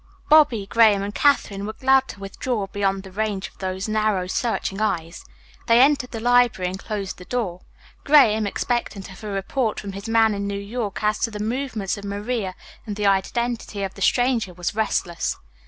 Bobby, 0.29 0.65
Graham, 0.65 1.03
and 1.03 1.13
Katherine 1.13 1.67
were 1.67 1.73
glad 1.73 2.07
to 2.07 2.19
withdraw 2.19 2.65
beyond 2.65 3.03
the 3.03 3.11
range 3.11 3.47
of 3.49 3.59
those 3.59 3.87
narrow, 3.87 4.25
searching 4.25 4.81
eyes. 4.81 5.23
They 5.67 5.79
entered 5.79 6.09
the 6.09 6.19
library 6.19 6.69
and 6.71 6.79
closed 6.79 7.19
the 7.19 7.25
door. 7.25 7.61
Graham, 8.03 8.47
expectant 8.47 9.11
of 9.11 9.23
a 9.23 9.27
report 9.27 9.79
from 9.79 9.91
his 9.91 10.09
man 10.09 10.33
in 10.33 10.47
New 10.47 10.57
York 10.59 11.03
as 11.03 11.19
to 11.19 11.29
the 11.29 11.39
movements 11.39 11.99
of 11.99 12.03
Maria 12.05 12.55
and 12.87 12.95
the 12.95 13.05
identity 13.05 13.83
of 13.83 13.93
the 13.93 14.01
stranger, 14.01 14.55
was 14.55 14.73
restless. 14.73 15.37